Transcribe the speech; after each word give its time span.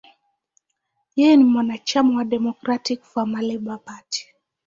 Yeye 1.15 1.37
ni 1.37 1.43
mwanachama 1.43 2.17
wa 2.17 2.23
Democratic–Farmer–Labor 2.23 3.79
Party. 3.85 4.25